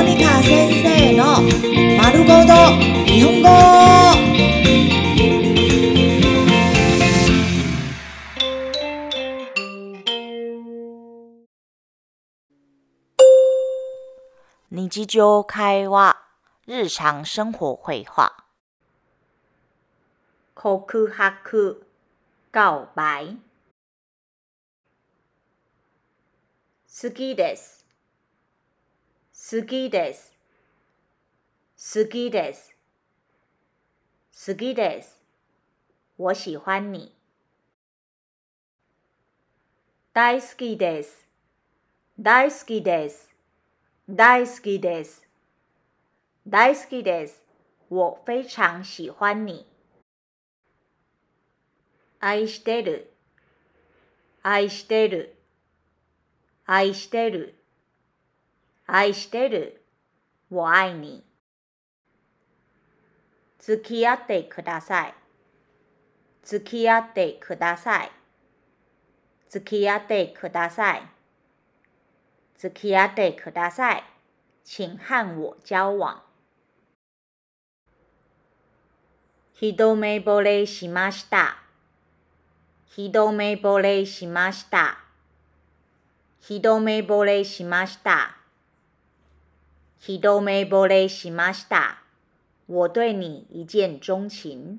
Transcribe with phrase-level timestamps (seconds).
[0.00, 1.42] モニカ先生の
[1.98, 2.54] 丸ごと
[3.04, 3.48] 日本語。
[14.70, 16.16] 日常会話、
[16.66, 18.32] 日常生活会話。
[20.54, 21.86] 告白、
[22.50, 23.38] 告白。
[26.88, 27.79] 好きです。
[29.42, 30.34] 好きです。
[31.78, 32.76] 好きです。
[34.46, 35.18] 好きです。
[36.18, 37.16] 我喜歡你。
[40.12, 41.26] 大好きです。
[42.20, 43.30] 大好きです。
[44.06, 45.26] 大好きです。
[46.46, 47.42] 大好きです。
[47.88, 49.66] 我非常喜歡你。
[52.20, 53.10] 愛してる。
[54.42, 55.34] 愛してる。
[56.66, 57.59] 愛してる。
[58.92, 59.82] 愛してる。
[60.50, 61.24] 我愛你。
[63.58, 65.14] 付き合ってください。
[66.42, 68.10] 付き合ってください。
[69.48, 71.02] 付き合ってください。
[72.56, 74.04] 付き合ってください。
[74.64, 76.22] 請和我交往。
[79.54, 81.58] 一目惚れしました。
[82.86, 84.98] 一目惚れしました。
[86.40, 88.39] 一目惚れしました。
[90.02, 92.02] 一目惚れしました。
[92.66, 94.78] 我對你一見鍾情。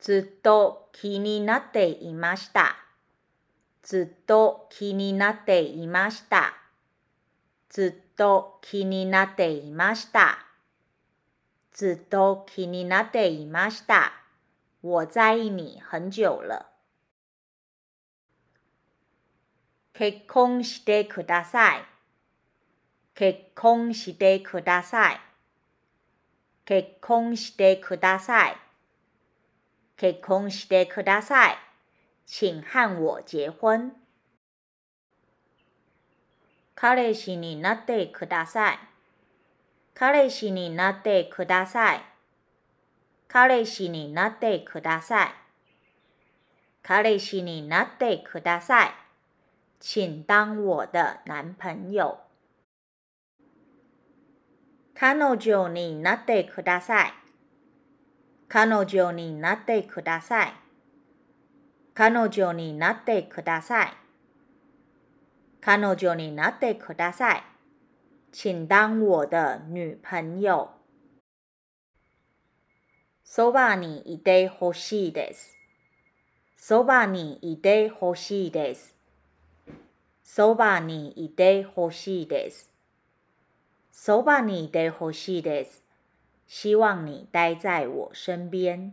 [0.00, 2.74] ずっと気になっていました。
[3.80, 6.52] ずっと気になっていました。
[7.70, 10.44] ずっと気になっていました。
[11.72, 14.12] ずっと気になっていました。
[14.80, 16.71] 我在意你很久了。
[19.94, 21.84] 結婚してください。
[23.14, 25.20] 結婚してください。
[26.64, 28.56] 結婚してください。
[29.96, 31.56] 結婚してください。
[32.26, 33.92] 請和我結婚。
[36.74, 38.78] 彼氏になってください。
[39.94, 42.02] 彼氏になってください。
[43.28, 45.28] 彼氏になってください。
[46.82, 48.90] 彼氏になってください。
[49.84, 52.20] 請當我的男朋友。
[54.94, 57.12] 彼女になってください。
[58.48, 60.54] 彼女になってください。
[61.94, 63.92] 彼女になってください。
[65.60, 67.42] 彼女になってください。
[68.30, 70.70] 請當我的女朋友。
[73.24, 75.56] そばにいてほしいです。
[76.56, 79.01] そばにいてほしいです。
[80.34, 82.72] そばにいてほしいです。
[83.90, 85.84] そばにいてほしいです。
[86.48, 88.92] 希望你待在我身邊。